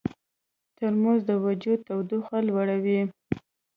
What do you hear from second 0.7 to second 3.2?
ترموز د وجود تودوخه لوړوي.